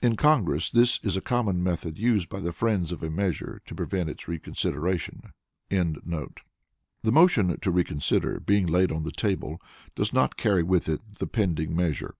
[0.00, 3.74] [In Congress this is a common method used by the friends of a measure to
[3.74, 5.24] prevent its reconsideration.]
[5.68, 6.12] The
[7.04, 9.60] motion to reconsider being laid on the table
[9.94, 12.14] does not carry with it the pending measure.